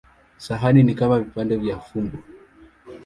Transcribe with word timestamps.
Sahani 0.37 0.83
ni 0.83 0.95
kama 0.95 1.19
vipande 1.19 1.57
vya 1.57 1.79
fumbo. 1.79 2.17